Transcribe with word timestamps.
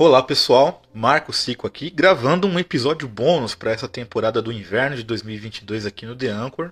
Olá 0.00 0.22
pessoal, 0.22 0.80
Marco 0.94 1.32
Cico 1.32 1.66
aqui, 1.66 1.90
gravando 1.90 2.46
um 2.46 2.56
episódio 2.56 3.08
bônus 3.08 3.56
para 3.56 3.72
essa 3.72 3.88
temporada 3.88 4.40
do 4.40 4.52
inverno 4.52 4.94
de 4.94 5.02
2022 5.02 5.86
aqui 5.86 6.06
no 6.06 6.14
The 6.14 6.28
Anchor 6.28 6.70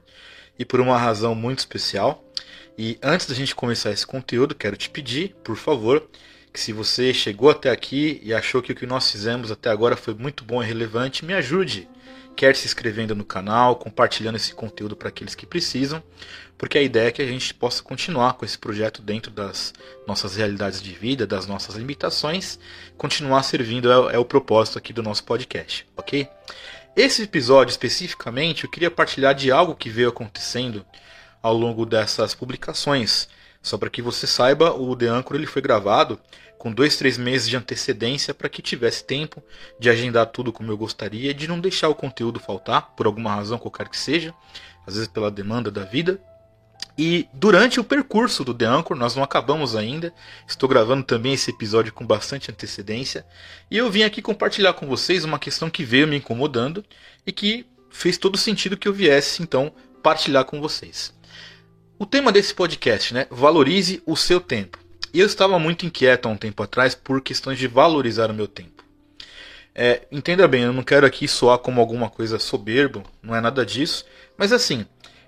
e 0.56 0.64
por 0.64 0.80
uma 0.80 0.96
razão 0.96 1.34
muito 1.34 1.58
especial. 1.58 2.25
E 2.79 2.96
antes 3.02 3.26
da 3.26 3.34
gente 3.34 3.52
começar 3.52 3.90
esse 3.90 4.07
conteúdo, 4.07 4.54
quero 4.54 4.76
te 4.76 4.89
pedir, 4.89 5.34
por 5.43 5.57
favor, 5.57 6.08
que 6.52 6.61
se 6.61 6.72
você 6.72 7.12
chegou 7.12 7.50
até 7.50 7.68
aqui 7.68 8.20
e 8.22 8.32
achou 8.32 8.62
que 8.62 8.70
o 8.70 8.76
que 8.76 8.86
nós 8.86 9.11
fizemos 9.11 9.50
até 9.50 9.70
agora 9.70 9.96
foi 9.96 10.14
muito 10.14 10.45
bom 10.45 10.62
e 10.62 10.66
relevante, 10.66 11.24
me 11.24 11.34
ajude 11.34 11.88
quer 12.36 12.54
se 12.54 12.66
inscrevendo 12.66 13.14
no 13.14 13.25
canal, 13.25 13.76
compartilhando 13.76 14.36
esse 14.36 14.54
conteúdo 14.54 14.94
para 14.94 15.08
aqueles 15.08 15.35
que 15.35 15.46
precisam, 15.46 16.03
porque 16.58 16.79
a 16.79 16.82
ideia 16.82 17.08
é 17.08 17.13
que 17.13 17.22
a 17.22 17.26
gente 17.26 17.54
possa 17.54 17.82
continuar 17.82 18.35
com 18.35 18.44
esse 18.44 18.58
projeto 18.58 19.00
dentro 19.00 19.30
das 19.30 19.72
nossas 20.07 20.36
realidades 20.36 20.82
de 20.82 20.93
vida, 20.93 21.27
das 21.27 21.46
nossas 21.46 21.77
limitações, 21.77 22.58
continuar 22.96 23.43
servindo 23.43 23.90
é, 23.90 24.14
é 24.16 24.18
o 24.18 24.25
propósito 24.25 24.79
aqui 24.79 24.93
do 24.93 25.03
nosso 25.03 25.25
podcast, 25.25 25.86
ok? 25.96 26.29
Esse 26.94 27.22
episódio 27.22 27.71
especificamente 27.71 28.64
eu 28.64 28.71
queria 28.71 28.91
partilhar 28.91 29.35
de 29.35 29.50
algo 29.50 29.75
que 29.75 29.91
veio 29.91 30.08
acontecendo 30.08 30.85
ao 31.43 31.54
longo 31.54 31.85
dessas 31.85 32.34
publicações. 32.34 33.28
Só 33.66 33.77
para 33.77 33.91
que 33.91 34.00
você 34.00 34.28
saiba, 34.28 34.72
o 34.72 34.94
The 34.94 35.06
Anchor 35.06 35.34
ele 35.34 35.44
foi 35.44 35.61
gravado 35.61 36.20
com 36.56 36.72
dois, 36.72 36.97
três 36.97 37.19
meses 37.19 37.48
de 37.48 37.56
antecedência 37.56 38.33
para 38.33 38.48
que 38.48 38.62
tivesse 38.62 39.02
tempo 39.02 39.42
de 39.77 39.91
agendar 39.91 40.27
tudo 40.27 40.52
como 40.52 40.70
eu 40.70 40.78
gostaria, 40.78 41.34
de 41.34 41.48
não 41.48 41.58
deixar 41.58 41.88
o 41.88 41.94
conteúdo 41.94 42.38
faltar, 42.38 42.94
por 42.94 43.06
alguma 43.06 43.34
razão 43.34 43.58
qualquer 43.58 43.88
que 43.88 43.98
seja, 43.98 44.33
às 44.86 44.94
vezes 44.94 45.08
pela 45.08 45.32
demanda 45.32 45.68
da 45.68 45.82
vida. 45.82 46.20
E 46.96 47.28
durante 47.34 47.80
o 47.80 47.84
percurso 47.84 48.44
do 48.44 48.54
The 48.54 48.66
Anchor, 48.66 48.96
nós 48.96 49.16
não 49.16 49.24
acabamos 49.24 49.74
ainda, 49.74 50.14
estou 50.46 50.69
gravando 50.69 51.02
também 51.02 51.32
esse 51.32 51.50
episódio 51.50 51.92
com 51.92 52.06
bastante 52.06 52.52
antecedência, 52.52 53.26
e 53.69 53.76
eu 53.76 53.91
vim 53.91 54.04
aqui 54.04 54.22
compartilhar 54.22 54.74
com 54.74 54.86
vocês 54.86 55.24
uma 55.24 55.41
questão 55.41 55.69
que 55.69 55.82
veio 55.82 56.06
me 56.06 56.19
incomodando 56.19 56.84
e 57.26 57.32
que 57.32 57.66
fez 57.91 58.16
todo 58.16 58.38
sentido 58.38 58.76
que 58.76 58.86
eu 58.86 58.92
viesse 58.92 59.42
então 59.42 59.74
partilhar 60.04 60.44
com 60.44 60.60
vocês. 60.60 61.16
O 61.98 62.05
tema 62.05 62.30
desse 62.30 62.52
podcast, 62.52 63.14
né? 63.14 63.27
Valorize 63.30 64.02
o 64.05 64.14
seu 64.14 64.39
tempo. 64.39 64.78
Eu 65.14 65.25
estava 65.25 65.58
muito 65.58 65.86
inquieto 65.86 66.27
há 66.27 66.30
um 66.30 66.36
tempo 66.36 66.62
atrás 66.62 66.94
por 66.94 67.22
questões 67.22 67.58
de 67.58 67.66
valorizar 67.66 68.30
o 68.30 68.34
meu 68.34 68.47
tempo. 68.47 68.84
É, 69.75 70.03
entenda 70.12 70.47
bem, 70.47 70.64
eu 70.64 70.75
não 70.75 70.83
quero 70.83 71.06
aqui 71.06 71.27
soar 71.27 71.58
como 71.58 71.80
alguma 71.80 72.11
coisa 72.11 72.38
soberbo, 72.38 73.03
não 73.22 73.34
é 73.34 73.41
nada 73.41 73.64
disso, 73.64 74.05
mas 74.36 74.53
assim, 74.53 74.84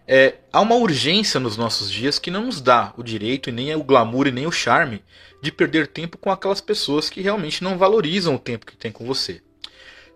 é, 0.06 0.34
há 0.52 0.60
uma 0.60 0.74
urgência 0.74 1.40
nos 1.40 1.56
nossos 1.56 1.90
dias 1.90 2.18
que 2.18 2.30
não 2.30 2.44
nos 2.44 2.60
dá 2.60 2.92
o 2.98 3.02
direito, 3.02 3.48
e 3.48 3.52
nem 3.52 3.74
o 3.74 3.82
glamour 3.82 4.26
e 4.26 4.32
nem 4.32 4.46
o 4.46 4.52
charme 4.52 5.02
de 5.42 5.50
perder 5.50 5.86
tempo 5.86 6.18
com 6.18 6.30
aquelas 6.30 6.60
pessoas 6.60 7.08
que 7.08 7.22
realmente 7.22 7.64
não 7.64 7.78
valorizam 7.78 8.34
o 8.34 8.38
tempo 8.38 8.66
que 8.66 8.76
tem 8.76 8.92
com 8.92 9.06
você. 9.06 9.40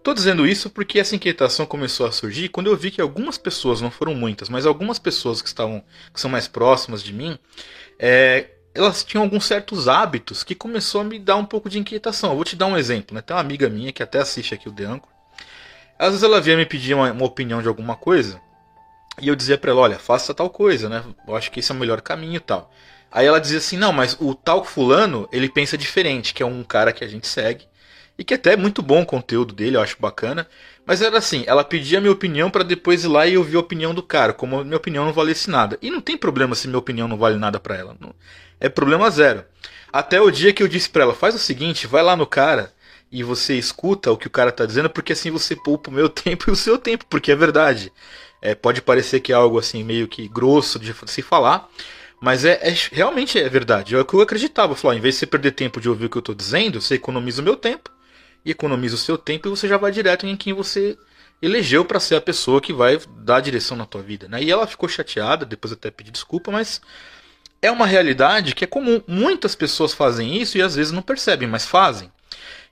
Estou 0.03 0.15
dizendo 0.15 0.45
isso 0.45 0.69
porque 0.69 0.99
essa 0.99 1.15
inquietação 1.15 1.65
começou 1.65 2.05
a 2.05 2.11
surgir 2.11 2.49
quando 2.49 2.67
eu 2.67 2.77
vi 2.77 2.91
que 2.91 3.01
algumas 3.01 3.39
pessoas, 3.39 3.81
não 3.81 3.89
foram 3.89 4.17
muitas, 4.17 4.49
mas 4.49 4.67
algumas 4.67 4.99
pessoas 4.99 5.41
que 5.41 5.47
estavam 5.47 5.81
que 6.13 6.21
são 6.21 6.29
mais 6.29 6.49
próximas 6.49 7.05
de 7.05 7.13
mim, 7.13 7.39
é, 8.01 8.49
elas 8.75 9.05
tinham 9.05 9.23
alguns 9.23 9.45
certos 9.45 9.87
hábitos 9.87 10.43
que 10.43 10.57
começou 10.57 11.03
a 11.03 11.05
me 11.05 11.21
dar 11.21 11.37
um 11.37 11.45
pouco 11.45 11.71
de 11.71 11.79
inquietação. 11.79 12.31
Eu 12.31 12.35
vou 12.35 12.45
te 12.45 12.57
dar 12.57 12.67
um 12.67 12.77
exemplo, 12.77 13.15
né? 13.15 13.23
Tem 13.23 13.33
uma 13.33 13.41
amiga 13.41 13.69
minha 13.69 13.93
que 13.93 14.03
até 14.03 14.19
assiste 14.19 14.53
aqui 14.53 14.69
o 14.69 14.73
The 14.73 14.87
Anchor. 14.87 15.09
Às 15.97 16.09
vezes 16.09 16.25
ela 16.25 16.41
via 16.41 16.57
me 16.57 16.67
pedir 16.67 16.95
uma, 16.95 17.13
uma 17.13 17.25
opinião 17.25 17.63
de 17.63 17.69
alguma 17.69 17.95
coisa 17.95 18.41
e 19.21 19.29
eu 19.29 19.37
dizia 19.37 19.57
para 19.57 19.71
ela, 19.71 19.83
olha, 19.83 20.01
faça 20.01 20.35
tal 20.35 20.51
coisa, 20.51 20.89
né? 20.89 21.05
Eu 21.29 21.37
acho 21.37 21.49
que 21.53 21.61
esse 21.61 21.71
é 21.71 21.75
o 21.77 21.79
melhor 21.79 22.01
caminho 22.01 22.39
e 22.39 22.41
tal. 22.41 22.73
Aí 23.09 23.25
ela 23.25 23.41
dizia 23.41 23.59
assim, 23.59 23.77
não, 23.77 23.93
mas 23.93 24.17
o 24.19 24.35
tal 24.35 24.65
fulano, 24.65 25.29
ele 25.31 25.49
pensa 25.49 25.79
diferente, 25.79 26.35
que 26.35 26.43
é 26.43 26.47
um 26.47 26.65
cara 26.65 26.93
que 26.93 27.05
a 27.05 27.09
gente 27.09 27.29
segue 27.29 27.71
e 28.23 28.25
que 28.25 28.35
até 28.35 28.53
é 28.53 28.57
muito 28.57 28.83
bom 28.83 29.03
o 29.03 29.07
conteúdo 29.07 29.53
dele, 29.53 29.77
eu 29.77 29.81
acho 29.81 29.97
bacana. 29.99 30.47
Mas 30.87 31.03
era 31.03 31.19
assim, 31.19 31.43
ela 31.45 31.65
pedia 31.65 32.01
minha 32.01 32.13
opinião 32.13 32.53
para 32.53 32.63
depois 32.63 33.03
ir 33.03 33.09
lá 33.09 33.27
e 33.27 33.37
ouvir 33.37 33.57
a 33.57 33.61
opinião 33.61 33.93
do 33.93 34.01
cara, 34.01 34.33
como 34.33 34.63
minha 34.63 34.77
opinião 34.77 35.05
não 35.05 35.13
valesse 35.13 35.51
nada. 35.51 35.77
E 35.83 35.91
não 35.91 36.01
tem 36.01 36.17
problema 36.17 36.55
se 36.55 36.69
minha 36.69 36.79
opinião 36.79 37.09
não 37.09 37.19
vale 37.19 37.37
nada 37.37 37.59
para 37.59 37.77
ela. 37.77 37.97
Não, 37.99 38.15
é 38.61 38.69
problema 38.69 39.11
zero. 39.11 39.45
Até 39.93 40.21
o 40.21 40.31
dia 40.31 40.53
que 40.53 40.63
eu 40.63 40.69
disse 40.69 40.89
para 40.89 41.03
ela, 41.03 41.15
faz 41.15 41.35
o 41.35 41.39
seguinte, 41.39 41.89
vai 41.89 42.01
lá 42.01 42.15
no 42.15 42.25
cara 42.25 42.73
e 43.11 43.25
você 43.25 43.59
escuta 43.59 44.13
o 44.13 44.17
que 44.17 44.29
o 44.29 44.31
cara 44.31 44.53
tá 44.53 44.65
dizendo, 44.65 44.89
porque 44.89 45.15
assim 45.15 45.33
você 45.33 45.57
poupa 45.57 45.91
o 45.91 45.93
meu 45.93 46.07
tempo 46.09 46.45
e 46.47 46.53
o 46.53 46.57
seu 46.57 46.79
tempo, 46.79 47.05
porque 47.11 47.33
é 47.33 47.37
verdade. 47.37 47.93
É, 48.41 48.55
pode 48.55 48.81
parecer 48.81 49.19
que 49.19 49.33
é 49.33 49.35
algo 49.35 49.59
assim 49.59 49.83
meio 49.83 50.07
que 50.07 50.29
grosso 50.29 50.79
de 50.79 50.95
se 51.07 51.23
falar, 51.23 51.69
mas 52.21 52.45
é, 52.45 52.61
é 52.63 52.73
realmente 52.93 53.37
é 53.37 53.49
verdade. 53.49 53.97
É 53.97 53.99
o 53.99 54.05
que 54.05 54.15
eu 54.15 54.21
acreditava. 54.21 54.75
Eu 54.75 54.77
falava, 54.77 54.97
em 54.97 55.03
vez 55.03 55.17
de 55.17 55.19
você 55.19 55.27
perder 55.27 55.51
tempo 55.51 55.81
de 55.81 55.89
ouvir 55.89 56.07
o 56.07 56.09
que 56.09 56.19
eu 56.19 56.21
estou 56.21 56.37
dizendo, 56.37 56.81
você 56.81 56.95
economiza 56.95 57.43
o 57.43 57.45
meu 57.45 57.57
tempo 57.57 57.91
economiza 58.51 58.95
o 58.95 58.99
seu 58.99 59.17
tempo 59.17 59.47
e 59.47 59.51
você 59.51 59.69
já 59.69 59.77
vai 59.77 59.93
direto 59.93 60.27
em 60.27 60.37
quem 60.37 60.53
você 60.53 60.97
elegeu 61.41 61.85
para 61.85 62.01
ser 62.01 62.15
a 62.15 62.21
pessoa 62.21 62.61
que 62.61 62.73
vai 62.73 62.99
dar 63.19 63.37
a 63.37 63.41
direção 63.41 63.77
na 63.77 63.87
tua 63.87 64.03
vida. 64.03 64.29
Né? 64.29 64.43
E 64.43 64.51
ela 64.51 64.67
ficou 64.67 64.89
chateada, 64.89 65.45
depois 65.45 65.73
até 65.73 65.91
pedi 65.91 66.11
desculpa, 66.11 66.51
mas 66.51 66.81
é 67.61 67.71
uma 67.71 67.87
realidade 67.87 68.55
que 68.55 68.65
é 68.65 68.67
comum. 68.67 69.03
Muitas 69.07 69.55
pessoas 69.55 69.93
fazem 69.93 70.41
isso 70.41 70.57
e 70.57 70.63
às 70.63 70.77
vezes 70.77 70.93
não 70.93 71.03
percebem, 71.03 71.49
mas 71.49 71.67
fazem. 71.67 72.11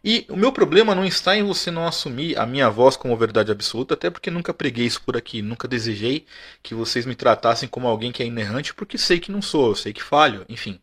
E 0.02 0.24
o 0.30 0.36
meu 0.36 0.50
problema 0.50 0.94
não 0.94 1.04
está 1.04 1.36
em 1.36 1.42
você 1.42 1.70
não 1.70 1.86
assumir 1.86 2.38
a 2.38 2.46
minha 2.46 2.70
voz 2.70 2.96
como 2.96 3.16
verdade 3.16 3.52
absoluta, 3.52 3.92
até 3.92 4.08
porque 4.08 4.30
nunca 4.30 4.54
preguei 4.54 4.86
isso 4.86 5.02
por 5.02 5.14
aqui, 5.14 5.42
nunca 5.42 5.68
desejei 5.68 6.24
que 6.62 6.74
vocês 6.74 7.04
me 7.04 7.14
tratassem 7.14 7.68
como 7.68 7.86
alguém 7.86 8.10
que 8.10 8.22
é 8.22 8.26
inerrante, 8.26 8.72
porque 8.72 8.96
sei 8.96 9.20
que 9.20 9.30
não 9.30 9.42
sou, 9.42 9.68
eu 9.68 9.74
sei 9.74 9.92
que 9.92 10.02
falho, 10.02 10.46
enfim. 10.48 10.80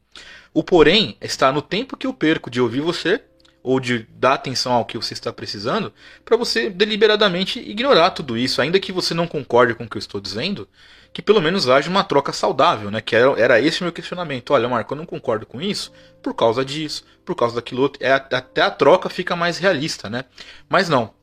O 0.54 0.64
porém 0.64 1.18
está 1.20 1.52
no 1.52 1.64
tempo 1.64 1.98
que 1.98 2.06
eu 2.06 2.14
perco 2.14 2.52
de 2.52 2.62
ouvir 2.62 2.82
você 2.82 3.24
ou 3.68 3.82
de 3.82 4.08
dar 4.18 4.36
atenção 4.36 4.72
ao 4.72 4.86
que 4.86 4.98
você 4.98 5.14
está 5.14 5.34
precisando, 5.34 5.92
para 6.24 6.38
você 6.38 6.70
deliberadamente 6.70 7.60
ignorar 7.60 8.12
tudo 8.12 8.38
isso, 8.38 8.62
ainda 8.62 8.80
que 8.80 8.94
você 8.94 9.14
não 9.14 9.28
concorde 9.28 9.76
com 9.76 9.84
o 9.84 9.90
que 9.90 9.98
eu 9.98 10.00
estou 10.00 10.22
dizendo, 10.22 10.70
que 11.12 11.22
pelo 11.22 11.42
menos 11.42 11.68
haja 11.68 11.90
uma 11.90 12.04
troca 12.06 12.32
saudável, 12.32 12.90
né? 12.90 13.02
Que 13.02 13.14
era, 13.14 13.38
era 13.38 13.62
esse 13.62 13.84
meu 13.84 13.92
questionamento. 13.92 14.52
Olha, 14.52 14.70
Marco, 14.70 14.94
eu 14.94 14.98
não 14.98 15.06
concordo 15.06 15.46
com 15.46 15.62
isso 15.62 15.92
por 16.24 16.34
causa 16.34 16.64
disso, 16.64 17.04
por 17.26 17.36
causa 17.36 17.56
daquilo 17.56 17.82
outro. 17.82 18.02
É, 18.02 18.14
até 18.14 18.62
a 18.62 18.72
troca 18.72 19.10
fica 19.10 19.36
mais 19.36 19.58
realista, 19.58 20.10
né? 20.10 20.24
Mas 20.70 20.88
não. 20.88 21.14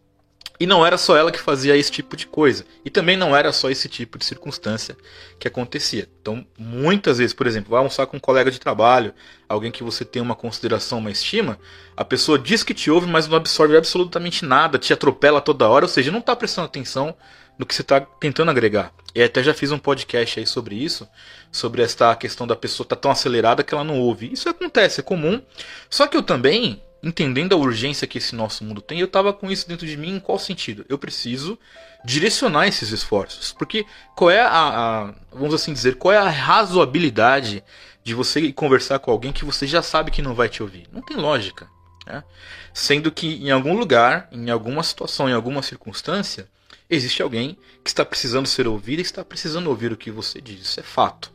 E 0.58 0.66
não 0.66 0.86
era 0.86 0.96
só 0.96 1.16
ela 1.16 1.32
que 1.32 1.40
fazia 1.40 1.76
esse 1.76 1.90
tipo 1.90 2.16
de 2.16 2.26
coisa. 2.26 2.64
E 2.84 2.90
também 2.90 3.16
não 3.16 3.34
era 3.34 3.52
só 3.52 3.70
esse 3.70 3.88
tipo 3.88 4.16
de 4.16 4.24
circunstância 4.24 4.96
que 5.38 5.48
acontecia. 5.48 6.08
Então, 6.20 6.46
muitas 6.56 7.18
vezes, 7.18 7.34
por 7.34 7.46
exemplo, 7.46 7.70
vai 7.70 7.78
almoçar 7.78 8.06
com 8.06 8.16
um 8.16 8.20
colega 8.20 8.50
de 8.50 8.60
trabalho, 8.60 9.12
alguém 9.48 9.72
que 9.72 9.82
você 9.82 10.04
tem 10.04 10.22
uma 10.22 10.36
consideração, 10.36 10.98
uma 10.98 11.10
estima, 11.10 11.58
a 11.96 12.04
pessoa 12.04 12.38
diz 12.38 12.62
que 12.62 12.72
te 12.72 12.88
ouve, 12.90 13.06
mas 13.06 13.26
não 13.26 13.36
absorve 13.36 13.76
absolutamente 13.76 14.44
nada, 14.44 14.78
te 14.78 14.92
atropela 14.92 15.40
toda 15.40 15.68
hora, 15.68 15.86
ou 15.86 15.88
seja, 15.88 16.12
não 16.12 16.20
está 16.20 16.36
prestando 16.36 16.66
atenção 16.66 17.16
no 17.58 17.66
que 17.66 17.74
você 17.74 17.82
está 17.82 18.00
tentando 18.00 18.50
agregar. 18.50 18.92
E 19.14 19.22
até 19.22 19.42
já 19.42 19.54
fiz 19.54 19.70
um 19.72 19.78
podcast 19.78 20.40
aí 20.40 20.46
sobre 20.46 20.76
isso, 20.76 21.08
sobre 21.50 21.82
esta 21.82 22.14
questão 22.16 22.46
da 22.46 22.56
pessoa 22.56 22.84
estar 22.84 22.96
tá 22.96 23.02
tão 23.02 23.10
acelerada 23.10 23.62
que 23.62 23.74
ela 23.74 23.84
não 23.84 23.98
ouve. 23.98 24.32
Isso 24.32 24.48
acontece, 24.48 25.00
é 25.00 25.02
comum. 25.04 25.40
Só 25.88 26.06
que 26.06 26.16
eu 26.16 26.22
também 26.22 26.82
entendendo 27.04 27.52
a 27.52 27.58
urgência 27.58 28.06
que 28.06 28.18
esse 28.18 28.34
nosso 28.34 28.64
mundo 28.64 28.80
tem, 28.80 28.98
eu 28.98 29.06
estava 29.06 29.32
com 29.32 29.50
isso 29.50 29.68
dentro 29.68 29.86
de 29.86 29.96
mim 29.96 30.16
em 30.16 30.20
qual 30.20 30.38
sentido? 30.38 30.86
Eu 30.88 30.98
preciso 30.98 31.58
direcionar 32.04 32.66
esses 32.66 32.90
esforços. 32.90 33.52
Porque 33.52 33.84
qual 34.16 34.30
é 34.30 34.40
a, 34.40 34.48
a, 34.48 35.14
vamos 35.30 35.54
assim 35.54 35.72
dizer, 35.72 35.96
qual 35.96 36.12
é 36.12 36.18
a 36.18 36.28
razoabilidade 36.28 37.62
de 38.02 38.14
você 38.14 38.52
conversar 38.52 38.98
com 38.98 39.10
alguém 39.10 39.32
que 39.32 39.44
você 39.44 39.66
já 39.66 39.82
sabe 39.82 40.10
que 40.10 40.22
não 40.22 40.34
vai 40.34 40.48
te 40.48 40.62
ouvir? 40.62 40.86
Não 40.90 41.02
tem 41.02 41.16
lógica. 41.16 41.68
Né? 42.06 42.24
Sendo 42.72 43.12
que 43.12 43.34
em 43.34 43.50
algum 43.50 43.76
lugar, 43.76 44.28
em 44.32 44.50
alguma 44.50 44.82
situação, 44.82 45.28
em 45.28 45.34
alguma 45.34 45.62
circunstância, 45.62 46.48
existe 46.88 47.22
alguém 47.22 47.58
que 47.82 47.90
está 47.90 48.04
precisando 48.04 48.46
ser 48.46 48.66
ouvido 48.66 49.00
e 49.00 49.02
está 49.02 49.24
precisando 49.24 49.68
ouvir 49.68 49.92
o 49.92 49.96
que 49.96 50.10
você 50.10 50.40
diz. 50.40 50.62
Isso 50.62 50.80
é 50.80 50.82
fato. 50.82 51.32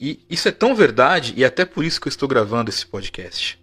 E 0.00 0.24
isso 0.30 0.48
é 0.48 0.52
tão 0.52 0.74
verdade, 0.76 1.34
e 1.36 1.42
é 1.42 1.46
até 1.46 1.64
por 1.64 1.84
isso 1.84 2.00
que 2.00 2.06
eu 2.06 2.10
estou 2.10 2.28
gravando 2.28 2.70
esse 2.70 2.86
podcast. 2.86 3.58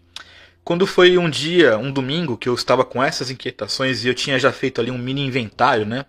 Quando 0.66 0.88
foi 0.88 1.16
um 1.16 1.30
dia, 1.30 1.78
um 1.78 1.92
domingo, 1.92 2.36
que 2.36 2.50
eu 2.50 2.56
estava 2.56 2.84
com 2.84 3.02
essas 3.02 3.30
inquietações 3.30 4.04
e 4.04 4.08
eu 4.08 4.16
tinha 4.16 4.40
já 4.40 4.52
feito 4.52 4.82
ali 4.82 4.90
um 4.90 4.98
mini 4.98 5.24
inventário, 5.24 5.86
né, 5.86 6.08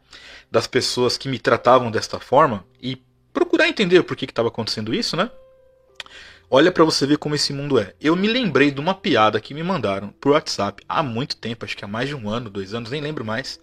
das 0.50 0.66
pessoas 0.66 1.18
que 1.18 1.28
me 1.28 1.38
tratavam 1.38 1.90
desta 1.90 2.18
forma 2.18 2.64
e 2.80 2.96
procurar 3.34 3.68
entender 3.68 4.02
por 4.02 4.16
que 4.16 4.24
estava 4.24 4.48
acontecendo 4.48 4.94
isso, 4.94 5.14
né? 5.14 5.30
Olha 6.50 6.72
para 6.72 6.84
você 6.84 7.06
ver 7.06 7.18
como 7.18 7.34
esse 7.34 7.52
mundo 7.52 7.78
é. 7.78 7.92
Eu 8.00 8.16
me 8.16 8.28
lembrei 8.28 8.70
de 8.70 8.80
uma 8.80 8.94
piada 8.94 9.38
que 9.42 9.52
me 9.52 9.62
mandaram 9.62 10.08
por 10.18 10.32
WhatsApp 10.32 10.82
há 10.88 11.02
muito 11.02 11.36
tempo, 11.36 11.66
acho 11.66 11.76
que 11.76 11.84
há 11.84 11.88
mais 11.88 12.08
de 12.08 12.14
um 12.14 12.26
ano, 12.26 12.48
dois 12.48 12.72
anos, 12.72 12.90
nem 12.90 13.02
lembro 13.02 13.26
mais. 13.26 13.60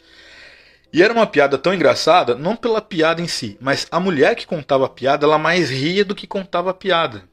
E 0.94 1.02
era 1.02 1.12
uma 1.12 1.26
piada 1.26 1.58
tão 1.58 1.74
engraçada, 1.74 2.36
não 2.36 2.56
pela 2.56 2.80
piada 2.80 3.20
em 3.20 3.28
si, 3.28 3.58
mas 3.60 3.88
a 3.90 4.00
mulher 4.00 4.36
que 4.36 4.46
contava 4.46 4.86
a 4.86 4.90
piada, 4.90 5.26
ela 5.26 5.40
mais 5.40 5.72
ria 5.72 6.06
do 6.06 6.14
que 6.14 6.28
contava 6.28 6.70
a 6.70 6.74
piada. 6.74 7.28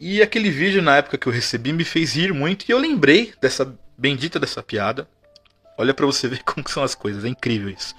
E 0.00 0.22
aquele 0.22 0.50
vídeo 0.50 0.80
na 0.80 0.96
época 0.96 1.18
que 1.18 1.26
eu 1.26 1.32
recebi 1.32 1.74
me 1.74 1.84
fez 1.84 2.14
rir 2.14 2.32
muito 2.32 2.64
e 2.66 2.72
eu 2.72 2.78
lembrei 2.78 3.34
dessa 3.38 3.76
bendita 3.98 4.40
dessa 4.40 4.62
piada. 4.62 5.06
Olha 5.76 5.92
para 5.92 6.06
você 6.06 6.26
ver 6.28 6.42
como 6.42 6.66
são 6.66 6.82
as 6.82 6.94
coisas, 6.94 7.22
é 7.22 7.28
incrível 7.28 7.68
isso. 7.68 7.94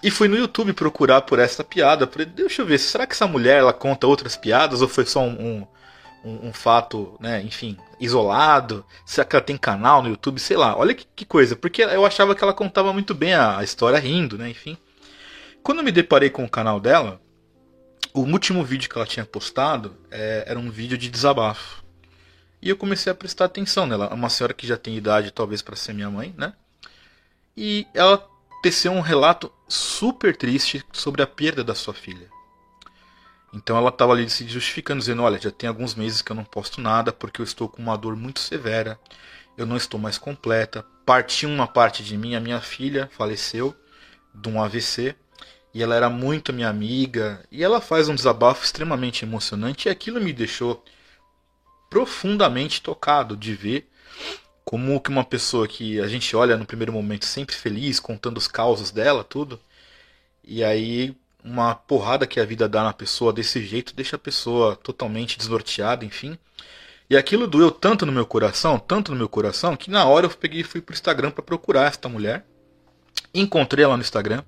E 0.00 0.12
fui 0.12 0.28
no 0.28 0.36
YouTube 0.36 0.72
procurar 0.72 1.22
por 1.22 1.40
essa 1.40 1.64
piada. 1.64 2.06
Falei, 2.06 2.26
deixa 2.26 2.62
eu 2.62 2.66
ver, 2.66 2.78
será 2.78 3.04
que 3.04 3.14
essa 3.14 3.26
mulher 3.26 3.58
ela 3.58 3.72
conta 3.72 4.06
outras 4.06 4.36
piadas 4.36 4.80
ou 4.80 4.86
foi 4.86 5.06
só 5.06 5.22
um, 5.22 5.66
um, 6.24 6.48
um, 6.48 6.52
fato, 6.52 7.16
né, 7.18 7.42
enfim, 7.42 7.76
isolado? 7.98 8.86
Será 9.04 9.24
que 9.24 9.34
ela 9.34 9.44
tem 9.44 9.56
canal 9.56 10.04
no 10.04 10.10
YouTube? 10.10 10.38
Sei 10.38 10.56
lá, 10.56 10.78
olha 10.78 10.94
que, 10.94 11.04
que 11.16 11.24
coisa, 11.24 11.56
porque 11.56 11.82
eu 11.82 12.06
achava 12.06 12.36
que 12.36 12.44
ela 12.44 12.54
contava 12.54 12.92
muito 12.92 13.12
bem 13.12 13.34
a, 13.34 13.58
a, 13.58 13.64
história 13.64 13.98
rindo, 13.98 14.38
né, 14.38 14.50
enfim. 14.50 14.76
Quando 15.64 15.82
me 15.82 15.90
deparei 15.90 16.30
com 16.30 16.44
o 16.44 16.48
canal 16.48 16.78
dela, 16.78 17.20
o 18.14 18.20
último 18.20 18.64
vídeo 18.64 18.88
que 18.88 18.96
ela 18.96 19.06
tinha 19.06 19.26
postado 19.26 19.96
é, 20.08 20.44
era 20.46 20.58
um 20.58 20.70
vídeo 20.70 20.96
de 20.96 21.10
desabafo. 21.10 21.82
E 22.62 22.70
eu 22.70 22.76
comecei 22.76 23.10
a 23.10 23.14
prestar 23.14 23.46
atenção 23.46 23.86
nela. 23.86 24.06
É 24.06 24.14
uma 24.14 24.30
senhora 24.30 24.54
que 24.54 24.66
já 24.66 24.76
tem 24.76 24.96
idade, 24.96 25.32
talvez, 25.32 25.60
para 25.60 25.74
ser 25.74 25.92
minha 25.92 26.08
mãe, 26.08 26.32
né? 26.38 26.54
E 27.56 27.86
ela 27.92 28.24
teceu 28.62 28.92
um 28.92 29.00
relato 29.00 29.52
super 29.68 30.34
triste 30.36 30.82
sobre 30.92 31.22
a 31.22 31.26
perda 31.26 31.64
da 31.64 31.74
sua 31.74 31.92
filha. 31.92 32.30
Então 33.52 33.76
ela 33.76 33.88
estava 33.88 34.12
ali 34.12 34.30
se 34.30 34.48
justificando, 34.48 35.00
dizendo: 35.00 35.22
Olha, 35.22 35.38
já 35.38 35.50
tem 35.50 35.68
alguns 35.68 35.94
meses 35.94 36.22
que 36.22 36.30
eu 36.30 36.36
não 36.36 36.44
posto 36.44 36.80
nada 36.80 37.12
porque 37.12 37.40
eu 37.40 37.44
estou 37.44 37.68
com 37.68 37.82
uma 37.82 37.98
dor 37.98 38.16
muito 38.16 38.40
severa, 38.40 38.98
eu 39.58 39.66
não 39.66 39.76
estou 39.76 39.98
mais 39.98 40.18
completa. 40.18 40.84
Partiu 41.04 41.48
uma 41.48 41.66
parte 41.66 42.02
de 42.02 42.16
mim, 42.16 42.34
a 42.34 42.40
minha 42.40 42.60
filha 42.60 43.10
faleceu 43.12 43.74
de 44.34 44.48
um 44.48 44.62
AVC 44.62 45.14
e 45.74 45.82
ela 45.82 45.96
era 45.96 46.08
muito 46.08 46.52
minha 46.52 46.68
amiga. 46.68 47.44
E 47.50 47.64
ela 47.64 47.80
faz 47.80 48.08
um 48.08 48.14
desabafo 48.14 48.64
extremamente 48.64 49.24
emocionante 49.24 49.88
e 49.88 49.90
aquilo 49.90 50.20
me 50.20 50.32
deixou 50.32 50.82
profundamente 51.90 52.80
tocado 52.80 53.36
de 53.36 53.54
ver 53.54 53.90
como 54.64 55.00
que 55.00 55.10
uma 55.10 55.24
pessoa 55.24 55.68
que 55.68 56.00
a 56.00 56.06
gente 56.06 56.34
olha 56.34 56.56
no 56.56 56.64
primeiro 56.64 56.92
momento 56.92 57.26
sempre 57.26 57.54
feliz, 57.54 58.00
contando 58.00 58.38
os 58.38 58.48
causos 58.48 58.90
dela, 58.90 59.22
tudo, 59.22 59.60
e 60.42 60.64
aí 60.64 61.14
uma 61.44 61.74
porrada 61.74 62.26
que 62.26 62.40
a 62.40 62.44
vida 62.44 62.66
dá 62.68 62.82
na 62.82 62.92
pessoa 62.92 63.32
desse 63.32 63.62
jeito 63.62 63.94
deixa 63.94 64.16
a 64.16 64.18
pessoa 64.18 64.76
totalmente 64.76 65.36
desnorteada, 65.36 66.04
enfim. 66.04 66.38
E 67.10 67.16
aquilo 67.16 67.46
doeu 67.46 67.70
tanto 67.70 68.06
no 68.06 68.12
meu 68.12 68.24
coração, 68.24 68.78
tanto 68.78 69.12
no 69.12 69.18
meu 69.18 69.28
coração, 69.28 69.76
que 69.76 69.90
na 69.90 70.06
hora 70.06 70.26
eu 70.26 70.30
peguei 70.30 70.60
e 70.60 70.64
fui 70.64 70.80
pro 70.80 70.94
Instagram 70.94 71.30
para 71.30 71.42
procurar 71.42 71.86
esta 71.86 72.08
mulher. 72.08 72.46
Encontrei 73.34 73.84
ela 73.84 73.96
no 73.96 74.02
Instagram 74.02 74.42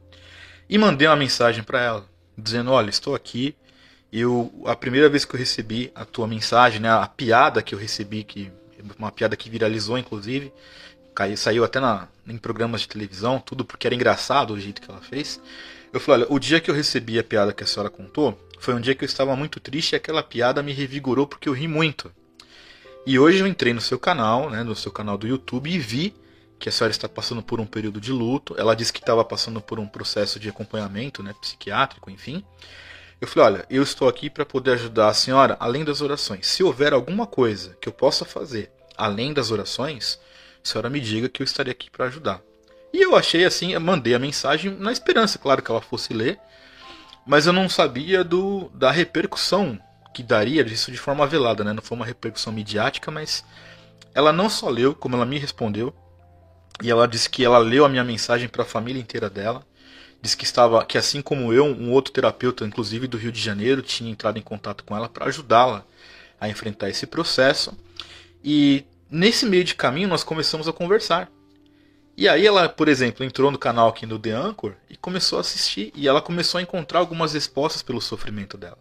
e 0.68 0.78
mandei 0.78 1.06
uma 1.06 1.16
mensagem 1.16 1.62
para 1.62 1.80
ela, 1.80 2.06
dizendo: 2.36 2.70
"Olha, 2.70 2.90
estou 2.90 3.14
aqui. 3.14 3.54
Eu 4.12 4.52
a 4.66 4.76
primeira 4.76 5.08
vez 5.08 5.24
que 5.24 5.34
eu 5.34 5.38
recebi 5.38 5.90
a 5.94 6.04
tua 6.04 6.26
mensagem, 6.26 6.80
né, 6.80 6.88
a 6.88 7.06
piada 7.06 7.62
que 7.62 7.74
eu 7.74 7.78
recebi 7.78 8.22
que 8.24 8.50
uma 8.98 9.10
piada 9.10 9.36
que 9.36 9.50
viralizou 9.50 9.98
inclusive, 9.98 10.52
caiu, 11.14 11.36
saiu 11.36 11.64
até 11.64 11.80
na, 11.80 12.08
em 12.26 12.38
programas 12.38 12.82
de 12.82 12.88
televisão, 12.88 13.40
tudo 13.40 13.64
porque 13.64 13.86
era 13.86 13.94
engraçado 13.94 14.52
o 14.54 14.60
jeito 14.60 14.80
que 14.80 14.90
ela 14.90 15.00
fez. 15.00 15.40
Eu 15.92 15.98
falei, 15.98 16.24
olha, 16.24 16.34
o 16.34 16.38
dia 16.38 16.60
que 16.60 16.70
eu 16.70 16.74
recebi 16.74 17.18
a 17.18 17.24
piada 17.24 17.52
que 17.52 17.64
a 17.64 17.66
senhora 17.66 17.88
contou, 17.90 18.38
foi 18.58 18.74
um 18.74 18.80
dia 18.80 18.94
que 18.94 19.04
eu 19.04 19.06
estava 19.06 19.34
muito 19.34 19.58
triste 19.60 19.92
e 19.92 19.96
aquela 19.96 20.22
piada 20.22 20.62
me 20.62 20.72
revigorou 20.72 21.26
porque 21.26 21.48
eu 21.48 21.52
ri 21.52 21.66
muito. 21.66 22.12
E 23.06 23.18
hoje 23.18 23.38
eu 23.38 23.46
entrei 23.46 23.72
no 23.72 23.80
seu 23.80 23.98
canal, 23.98 24.50
né, 24.50 24.62
no 24.62 24.74
seu 24.74 24.92
canal 24.92 25.16
do 25.16 25.26
YouTube 25.26 25.70
e 25.70 25.78
vi 25.78 26.14
que 26.58 26.68
a 26.68 26.72
senhora 26.72 26.90
está 26.90 27.08
passando 27.08 27.42
por 27.42 27.60
um 27.60 27.66
período 27.66 28.00
de 28.00 28.12
luto. 28.12 28.54
Ela 28.58 28.74
disse 28.74 28.92
que 28.92 29.00
estava 29.00 29.24
passando 29.24 29.60
por 29.60 29.78
um 29.78 29.86
processo 29.86 30.40
de 30.40 30.48
acompanhamento, 30.48 31.22
né, 31.22 31.34
psiquiátrico, 31.40 32.10
enfim. 32.10 32.44
Eu 33.20 33.28
falei, 33.28 33.54
olha, 33.54 33.66
eu 33.70 33.82
estou 33.82 34.08
aqui 34.08 34.28
para 34.28 34.44
poder 34.44 34.72
ajudar 34.72 35.08
a 35.08 35.14
senhora 35.14 35.56
além 35.58 35.84
das 35.84 36.00
orações. 36.00 36.46
Se 36.46 36.62
houver 36.62 36.92
alguma 36.92 37.26
coisa 37.26 37.76
que 37.80 37.88
eu 37.88 37.92
possa 37.92 38.24
fazer 38.24 38.70
além 38.96 39.32
das 39.32 39.50
orações, 39.50 40.18
a 40.62 40.68
senhora 40.68 40.90
me 40.90 41.00
diga 41.00 41.28
que 41.28 41.42
eu 41.42 41.44
estarei 41.44 41.72
aqui 41.72 41.90
para 41.90 42.06
ajudar. 42.06 42.42
E 42.92 43.02
eu 43.02 43.16
achei 43.16 43.44
assim, 43.44 43.72
eu 43.72 43.80
mandei 43.80 44.14
a 44.14 44.18
mensagem 44.18 44.70
na 44.70 44.92
esperança, 44.92 45.38
claro, 45.38 45.62
que 45.62 45.70
ela 45.70 45.80
fosse 45.80 46.12
ler, 46.12 46.38
mas 47.26 47.46
eu 47.46 47.52
não 47.52 47.68
sabia 47.68 48.22
do, 48.22 48.70
da 48.74 48.90
repercussão 48.90 49.78
que 50.14 50.22
daria 50.22 50.64
disso 50.64 50.90
de 50.90 50.96
forma 50.96 51.26
velada, 51.26 51.62
né? 51.62 51.72
Não 51.72 51.82
foi 51.82 51.96
uma 51.96 52.06
repercussão 52.06 52.52
midiática, 52.52 53.10
mas 53.10 53.44
ela 54.14 54.32
não 54.32 54.48
só 54.48 54.70
leu, 54.70 54.94
como 54.94 55.14
ela 55.14 55.26
me 55.26 55.38
respondeu, 55.38 55.94
e 56.82 56.90
ela 56.90 57.08
disse 57.08 57.28
que 57.28 57.44
ela 57.44 57.58
leu 57.58 57.84
a 57.84 57.88
minha 57.88 58.04
mensagem 58.04 58.48
para 58.48 58.62
a 58.62 58.66
família 58.66 59.00
inteira 59.00 59.30
dela. 59.30 59.66
Disse 60.20 60.36
que 60.36 60.44
estava, 60.44 60.84
que 60.84 60.98
assim 60.98 61.22
como 61.22 61.52
eu, 61.52 61.64
um 61.64 61.92
outro 61.92 62.12
terapeuta, 62.12 62.64
inclusive 62.64 63.06
do 63.06 63.16
Rio 63.16 63.32
de 63.32 63.40
Janeiro, 63.40 63.82
tinha 63.82 64.10
entrado 64.10 64.38
em 64.38 64.42
contato 64.42 64.84
com 64.84 64.96
ela 64.96 65.08
para 65.08 65.26
ajudá-la 65.26 65.84
a 66.40 66.48
enfrentar 66.48 66.90
esse 66.90 67.06
processo. 67.06 67.76
E 68.42 68.84
nesse 69.10 69.46
meio 69.46 69.64
de 69.64 69.74
caminho 69.74 70.08
nós 70.08 70.24
começamos 70.24 70.68
a 70.68 70.72
conversar. 70.72 71.30
E 72.16 72.28
aí 72.28 72.46
ela, 72.46 72.68
por 72.68 72.88
exemplo, 72.88 73.24
entrou 73.24 73.50
no 73.50 73.58
canal 73.58 73.88
aqui 73.88 74.06
no 74.06 74.18
The 74.18 74.32
Anchor 74.32 74.74
e 74.88 74.96
começou 74.96 75.38
a 75.38 75.40
assistir. 75.40 75.92
E 75.94 76.08
ela 76.08 76.22
começou 76.22 76.58
a 76.58 76.62
encontrar 76.62 77.00
algumas 77.00 77.34
respostas 77.34 77.82
pelo 77.82 78.00
sofrimento 78.00 78.56
dela. 78.56 78.78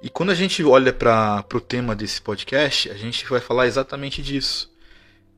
E 0.00 0.10
quando 0.10 0.30
a 0.30 0.34
gente 0.34 0.62
olha 0.62 0.92
para 0.92 1.44
o 1.54 1.60
tema 1.60 1.96
desse 1.96 2.20
podcast, 2.20 2.90
a 2.90 2.94
gente 2.94 3.24
vai 3.26 3.40
falar 3.40 3.66
exatamente 3.66 4.22
disso. 4.22 4.70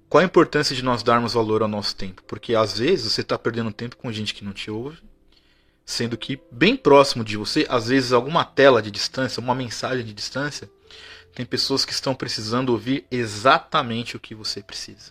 Qual 0.09 0.23
a 0.23 0.25
importância 0.25 0.75
de 0.75 0.83
nós 0.83 1.03
darmos 1.03 1.35
valor 1.35 1.63
ao 1.63 1.69
nosso 1.69 1.97
tempo? 1.97 2.23
Porque 2.25 2.55
às 2.55 2.79
vezes 2.79 3.13
você 3.13 3.23
está 3.23 3.37
perdendo 3.37 3.73
tempo 3.73 3.97
com 3.97 4.13
gente 4.13 4.35
que 4.35 4.45
não 4.45 4.53
te 4.53 4.71
ouve, 4.71 4.99
sendo 5.85 6.17
que 6.17 6.41
bem 6.51 6.77
próximo 6.77 7.25
de 7.25 7.37
você, 7.37 7.67
às 7.69 7.89
vezes 7.89 8.13
alguma 8.13 8.45
tela 8.45 8.81
de 8.81 8.91
distância, 8.91 9.41
uma 9.41 9.55
mensagem 9.55 10.05
de 10.05 10.13
distância, 10.13 10.71
tem 11.35 11.45
pessoas 11.45 11.85
que 11.85 11.93
estão 11.93 12.15
precisando 12.15 12.71
ouvir 12.71 13.07
exatamente 13.11 14.17
o 14.17 14.21
que 14.21 14.35
você 14.35 14.63
precisa. 14.63 15.11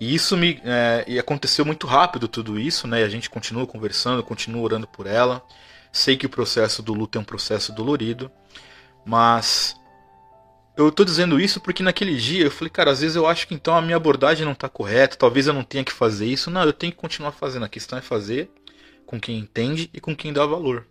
E 0.00 0.14
isso 0.14 0.36
me 0.36 0.60
é, 0.64 1.04
e 1.06 1.18
aconteceu 1.18 1.64
muito 1.64 1.86
rápido 1.86 2.28
tudo 2.28 2.58
isso, 2.58 2.86
né? 2.86 3.02
A 3.02 3.08
gente 3.08 3.28
continua 3.28 3.66
conversando, 3.66 4.22
continua 4.22 4.62
orando 4.62 4.86
por 4.86 5.06
ela. 5.06 5.44
Sei 5.92 6.16
que 6.16 6.26
o 6.26 6.30
processo 6.30 6.82
do 6.82 6.94
luto 6.94 7.18
é 7.18 7.20
um 7.20 7.24
processo 7.24 7.72
dolorido, 7.72 8.30
mas 9.04 9.76
eu 10.78 10.92
tô 10.92 11.04
dizendo 11.04 11.40
isso 11.40 11.60
porque 11.60 11.82
naquele 11.82 12.16
dia 12.16 12.44
eu 12.44 12.50
falei, 12.52 12.70
cara, 12.70 12.92
às 12.92 13.00
vezes 13.00 13.16
eu 13.16 13.26
acho 13.26 13.48
que 13.48 13.54
então 13.54 13.74
a 13.74 13.82
minha 13.82 13.96
abordagem 13.96 14.44
não 14.44 14.52
está 14.52 14.68
correta, 14.68 15.16
talvez 15.16 15.48
eu 15.48 15.52
não 15.52 15.64
tenha 15.64 15.82
que 15.82 15.92
fazer 15.92 16.26
isso. 16.26 16.52
Não, 16.52 16.62
eu 16.62 16.72
tenho 16.72 16.92
que 16.92 16.98
continuar 16.98 17.32
fazendo. 17.32 17.64
A 17.64 17.68
questão 17.68 17.98
é 17.98 18.02
fazer 18.02 18.48
com 19.04 19.18
quem 19.18 19.38
entende 19.38 19.90
e 19.92 20.00
com 20.00 20.14
quem 20.14 20.32
dá 20.32 20.46
valor. 20.46 20.86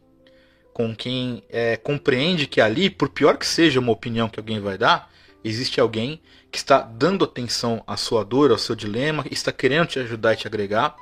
Com 0.73 0.93
quem 0.93 1.41
é, 1.49 1.77
compreende 1.77 2.47
que 2.47 2.59
ali, 2.59 2.89
por 2.89 3.07
pior 3.07 3.37
que 3.37 3.47
seja 3.47 3.79
uma 3.79 3.93
opinião 3.93 4.27
que 4.27 4.37
alguém 4.37 4.59
vai 4.59 4.77
dar, 4.77 5.09
existe 5.41 5.79
alguém 5.79 6.21
que 6.51 6.57
está 6.57 6.81
dando 6.81 7.23
atenção 7.23 7.81
à 7.87 7.95
sua 7.95 8.25
dor, 8.25 8.51
ao 8.51 8.57
seu 8.57 8.75
dilema, 8.75 9.23
está 9.31 9.53
querendo 9.53 9.87
te 9.87 9.99
ajudar 9.99 10.33
e 10.33 10.37
te 10.37 10.47
agregar. 10.47 10.97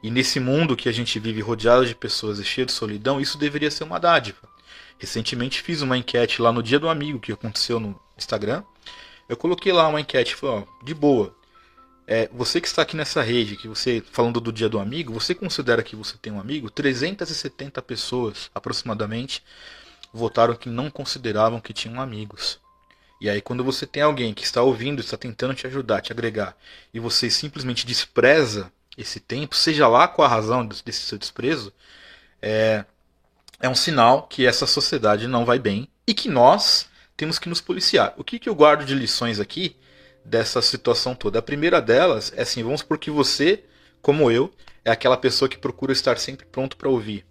E 0.00 0.12
nesse 0.12 0.38
mundo 0.38 0.76
que 0.76 0.88
a 0.88 0.92
gente 0.92 1.18
vive 1.18 1.40
rodeado 1.40 1.84
de 1.84 1.94
pessoas 1.94 2.38
e 2.38 2.44
cheio 2.44 2.66
de 2.68 2.72
solidão, 2.72 3.20
isso 3.20 3.36
deveria 3.36 3.70
ser 3.70 3.82
uma 3.82 3.98
dádiva. 3.98 4.48
Recentemente 4.96 5.60
fiz 5.60 5.82
uma 5.82 5.98
enquete 5.98 6.40
lá 6.40 6.52
no 6.52 6.62
Dia 6.62 6.78
do 6.78 6.88
Amigo, 6.88 7.18
que 7.18 7.32
aconteceu 7.32 7.80
no 7.80 8.00
Instagram. 8.18 8.62
Eu 9.28 9.36
coloquei 9.36 9.72
lá 9.72 9.88
uma 9.88 10.00
enquete, 10.00 10.34
falei, 10.34 10.62
ó, 10.62 10.84
de 10.84 10.94
boa. 10.94 11.34
É, 12.06 12.28
você 12.32 12.60
que 12.60 12.66
está 12.66 12.82
aqui 12.82 12.96
nessa 12.96 13.20
rede, 13.20 13.56
que 13.56 13.68
você 13.68 14.02
falando 14.12 14.40
do 14.40 14.50
Dia 14.50 14.68
do 14.68 14.78
Amigo, 14.78 15.12
você 15.12 15.34
considera 15.34 15.82
que 15.82 15.94
você 15.94 16.16
tem 16.16 16.32
um 16.32 16.40
amigo? 16.40 16.70
370 16.70 17.82
pessoas, 17.82 18.50
aproximadamente, 18.54 19.44
votaram 20.12 20.54
que 20.54 20.70
não 20.70 20.90
consideravam 20.90 21.60
que 21.60 21.74
tinham 21.74 22.00
amigos. 22.00 22.58
E 23.20 23.28
aí, 23.28 23.42
quando 23.42 23.62
você 23.62 23.86
tem 23.86 24.02
alguém 24.02 24.32
que 24.32 24.44
está 24.44 24.62
ouvindo, 24.62 25.00
está 25.00 25.16
tentando 25.16 25.54
te 25.54 25.66
ajudar, 25.66 26.00
te 26.00 26.12
agregar, 26.12 26.56
e 26.94 27.00
você 27.00 27.28
simplesmente 27.28 27.84
despreza 27.84 28.72
esse 28.96 29.20
tempo, 29.20 29.54
seja 29.54 29.86
lá 29.86 30.08
qual 30.08 30.26
a 30.26 30.30
razão 30.30 30.66
desse 30.66 31.00
seu 31.00 31.18
desprezo, 31.18 31.72
é, 32.40 32.84
é 33.60 33.68
um 33.68 33.74
sinal 33.74 34.22
que 34.22 34.46
essa 34.46 34.66
sociedade 34.66 35.26
não 35.26 35.44
vai 35.44 35.58
bem 35.58 35.88
e 36.06 36.14
que 36.14 36.28
nós 36.28 36.88
temos 37.18 37.38
que 37.38 37.48
nos 37.48 37.60
policiar. 37.60 38.14
O 38.16 38.22
que, 38.22 38.38
que 38.38 38.48
eu 38.48 38.54
guardo 38.54 38.84
de 38.84 38.94
lições 38.94 39.40
aqui 39.40 39.76
dessa 40.24 40.62
situação 40.62 41.16
toda? 41.16 41.40
A 41.40 41.42
primeira 41.42 41.82
delas 41.82 42.32
é 42.34 42.42
assim: 42.42 42.62
vamos 42.62 42.80
porque 42.80 43.10
você, 43.10 43.64
como 44.00 44.30
eu, 44.30 44.50
é 44.84 44.90
aquela 44.92 45.16
pessoa 45.16 45.48
que 45.48 45.58
procura 45.58 45.92
estar 45.92 46.16
sempre 46.16 46.46
pronto 46.46 46.76
para 46.76 46.88
ouvir. 46.88 47.26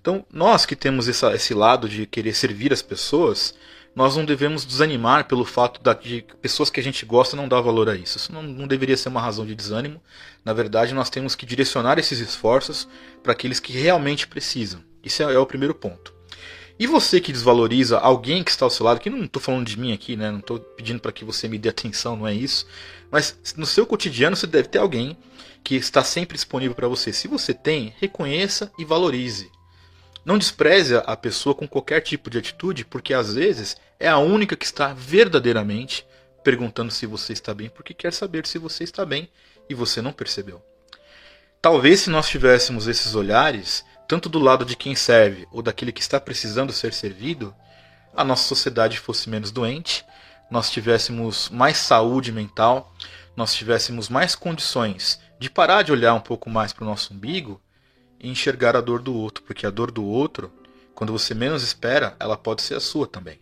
Então, 0.00 0.26
nós 0.32 0.66
que 0.66 0.74
temos 0.74 1.08
essa, 1.08 1.32
esse 1.32 1.54
lado 1.54 1.88
de 1.88 2.06
querer 2.06 2.34
servir 2.34 2.72
as 2.72 2.82
pessoas, 2.82 3.54
nós 3.94 4.16
não 4.16 4.24
devemos 4.24 4.64
desanimar 4.64 5.28
pelo 5.28 5.44
fato 5.44 5.80
de 6.02 6.24
pessoas 6.42 6.68
que 6.68 6.80
a 6.80 6.82
gente 6.82 7.06
gosta 7.06 7.36
não 7.36 7.46
dar 7.46 7.60
valor 7.60 7.88
a 7.88 7.94
isso. 7.94 8.16
Isso 8.16 8.32
não, 8.32 8.42
não 8.42 8.66
deveria 8.66 8.96
ser 8.96 9.10
uma 9.10 9.20
razão 9.20 9.46
de 9.46 9.54
desânimo. 9.54 10.02
Na 10.44 10.52
verdade, 10.52 10.92
nós 10.92 11.08
temos 11.08 11.36
que 11.36 11.46
direcionar 11.46 12.00
esses 12.00 12.18
esforços 12.18 12.88
para 13.22 13.32
aqueles 13.32 13.60
que 13.60 13.72
realmente 13.72 14.26
precisam. 14.26 14.82
Isso 15.04 15.22
é, 15.22 15.34
é 15.34 15.38
o 15.38 15.46
primeiro 15.46 15.74
ponto. 15.74 16.19
E 16.80 16.86
você 16.86 17.20
que 17.20 17.30
desvaloriza 17.30 17.98
alguém 17.98 18.42
que 18.42 18.50
está 18.50 18.64
ao 18.64 18.70
seu 18.70 18.86
lado, 18.86 19.00
que 19.00 19.10
não 19.10 19.24
estou 19.24 19.42
falando 19.42 19.66
de 19.66 19.78
mim 19.78 19.92
aqui, 19.92 20.16
né? 20.16 20.30
Não 20.30 20.38
estou 20.38 20.58
pedindo 20.58 20.98
para 20.98 21.12
que 21.12 21.26
você 21.26 21.46
me 21.46 21.58
dê 21.58 21.68
atenção, 21.68 22.16
não 22.16 22.26
é 22.26 22.32
isso. 22.32 22.66
Mas 23.10 23.36
no 23.54 23.66
seu 23.66 23.84
cotidiano 23.84 24.34
você 24.34 24.46
deve 24.46 24.66
ter 24.66 24.78
alguém 24.78 25.14
que 25.62 25.74
está 25.74 26.02
sempre 26.02 26.36
disponível 26.36 26.74
para 26.74 26.88
você. 26.88 27.12
Se 27.12 27.28
você 27.28 27.52
tem, 27.52 27.92
reconheça 28.00 28.72
e 28.78 28.84
valorize. 28.86 29.52
Não 30.24 30.38
despreze 30.38 30.96
a 30.96 31.14
pessoa 31.18 31.54
com 31.54 31.68
qualquer 31.68 32.00
tipo 32.00 32.30
de 32.30 32.38
atitude, 32.38 32.86
porque 32.86 33.12
às 33.12 33.34
vezes 33.34 33.76
é 33.98 34.08
a 34.08 34.16
única 34.16 34.56
que 34.56 34.64
está 34.64 34.94
verdadeiramente 34.94 36.06
perguntando 36.42 36.90
se 36.90 37.04
você 37.04 37.34
está 37.34 37.52
bem, 37.52 37.68
porque 37.68 37.92
quer 37.92 38.14
saber 38.14 38.46
se 38.46 38.56
você 38.56 38.84
está 38.84 39.04
bem 39.04 39.28
e 39.68 39.74
você 39.74 40.00
não 40.00 40.14
percebeu. 40.14 40.62
Talvez 41.60 42.00
se 42.00 42.10
nós 42.10 42.26
tivéssemos 42.26 42.88
esses 42.88 43.14
olhares, 43.14 43.84
tanto 44.10 44.28
do 44.28 44.40
lado 44.40 44.64
de 44.64 44.74
quem 44.74 44.96
serve 44.96 45.46
ou 45.52 45.62
daquele 45.62 45.92
que 45.92 46.00
está 46.00 46.18
precisando 46.18 46.72
ser 46.72 46.92
servido, 46.92 47.54
a 48.12 48.24
nossa 48.24 48.42
sociedade 48.42 48.98
fosse 48.98 49.30
menos 49.30 49.52
doente, 49.52 50.04
nós 50.50 50.68
tivéssemos 50.68 51.48
mais 51.48 51.76
saúde 51.76 52.32
mental, 52.32 52.92
nós 53.36 53.54
tivéssemos 53.54 54.08
mais 54.08 54.34
condições 54.34 55.20
de 55.38 55.48
parar 55.48 55.82
de 55.82 55.92
olhar 55.92 56.12
um 56.14 56.20
pouco 56.20 56.50
mais 56.50 56.72
para 56.72 56.82
o 56.82 56.88
nosso 56.88 57.14
umbigo 57.14 57.60
e 58.18 58.28
enxergar 58.28 58.74
a 58.74 58.80
dor 58.80 59.00
do 59.00 59.14
outro, 59.14 59.44
porque 59.44 59.64
a 59.64 59.70
dor 59.70 59.92
do 59.92 60.04
outro, 60.04 60.52
quando 60.92 61.12
você 61.12 61.32
menos 61.32 61.62
espera, 61.62 62.16
ela 62.18 62.36
pode 62.36 62.62
ser 62.62 62.74
a 62.74 62.80
sua 62.80 63.06
também. 63.06 63.38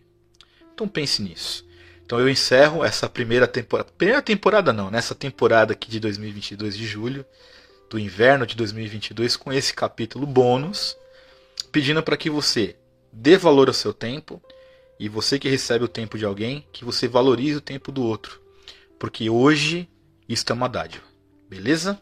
Então 0.71 0.87
pense 0.87 1.19
nisso. 1.19 1.65
Então 2.05 2.19
eu 2.19 2.29
encerro 2.29 2.85
essa 2.85 3.09
primeira 3.09 3.47
temporada, 3.47 3.89
primeira 3.97 4.21
temporada 4.21 4.71
não, 4.71 4.91
nessa 4.91 5.15
temporada 5.15 5.73
aqui 5.73 5.89
de 5.89 5.99
2022 5.99 6.77
de 6.77 6.85
julho, 6.85 7.25
do 7.89 7.99
inverno 7.99 8.45
de 8.45 8.55
2022 8.55 9.35
com 9.35 9.51
esse 9.51 9.73
capítulo 9.73 10.25
bônus, 10.25 10.95
pedindo 11.71 12.03
para 12.03 12.17
que 12.17 12.29
você 12.29 12.75
dê 13.11 13.37
valor 13.37 13.67
ao 13.67 13.73
seu 13.73 13.93
tempo 13.93 14.41
e 14.99 15.09
você 15.09 15.39
que 15.39 15.49
recebe 15.49 15.85
o 15.85 15.89
tempo 15.89 16.17
de 16.17 16.25
alguém, 16.25 16.65
que 16.71 16.85
você 16.85 17.07
valorize 17.07 17.57
o 17.57 17.61
tempo 17.61 17.91
do 17.91 18.03
outro, 18.03 18.41
porque 18.99 19.29
hoje 19.29 19.89
isto 20.27 20.51
é 20.51 20.53
uma 20.53 20.69
dádiva. 20.69 21.03
Beleza? 21.49 21.99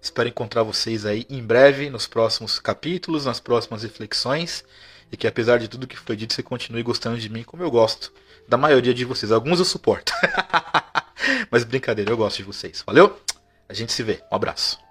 Espero 0.00 0.28
encontrar 0.28 0.62
vocês 0.62 1.06
aí 1.06 1.26
em 1.28 1.42
breve 1.42 1.90
nos 1.90 2.06
próximos 2.06 2.58
capítulos, 2.58 3.24
nas 3.24 3.38
próximas 3.38 3.82
reflexões. 3.82 4.64
E 5.10 5.16
que 5.16 5.26
apesar 5.26 5.58
de 5.58 5.68
tudo 5.68 5.86
que 5.86 5.96
foi 5.96 6.16
dito, 6.16 6.34
você 6.34 6.42
continue 6.42 6.82
gostando 6.82 7.18
de 7.18 7.28
mim 7.28 7.42
como 7.42 7.62
eu 7.62 7.70
gosto 7.70 8.12
da 8.48 8.56
maioria 8.56 8.92
de 8.92 9.04
vocês. 9.04 9.32
Alguns 9.32 9.58
eu 9.58 9.64
suporto. 9.64 10.12
Mas 11.50 11.64
brincadeira, 11.64 12.10
eu 12.10 12.16
gosto 12.16 12.38
de 12.38 12.42
vocês. 12.42 12.82
Valeu? 12.86 13.18
A 13.68 13.74
gente 13.74 13.92
se 13.92 14.02
vê. 14.02 14.22
Um 14.30 14.36
abraço. 14.36 14.87